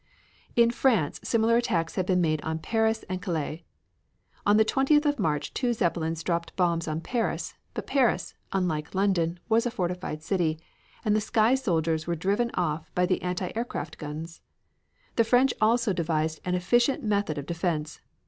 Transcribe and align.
In 0.55 0.71
France 0.71 1.19
similar 1.23 1.57
attacks 1.57 1.93
had 1.93 2.07
been 2.07 2.21
made 2.21 2.41
on 2.41 2.57
Paris 2.57 3.05
and 3.07 3.21
Calais. 3.21 3.65
On 4.47 4.57
the 4.57 4.65
20th 4.65 5.05
of 5.05 5.19
March 5.19 5.53
two 5.53 5.73
Zeppelins 5.73 6.23
dropped 6.23 6.55
bombs 6.55 6.87
on 6.87 7.01
Paris, 7.01 7.53
but 7.75 7.85
Paris, 7.85 8.33
unlike 8.51 8.95
London, 8.95 9.39
was 9.47 9.67
a 9.67 9.69
fortified 9.69 10.23
city, 10.23 10.59
and 11.05 11.15
the 11.15 11.21
sky 11.21 11.53
soldiers 11.53 12.07
were 12.07 12.15
driven 12.15 12.49
off 12.55 12.89
by 12.95 13.05
the 13.05 13.21
anti 13.21 13.51
aircraft 13.55 13.99
guns. 13.99 14.41
The 15.17 15.23
French 15.23 15.53
also 15.61 15.93
devised 15.93 16.39
an 16.45 16.55
efficient 16.55 17.03
method 17.03 17.37
of 17.37 17.45
defense. 17.45 18.01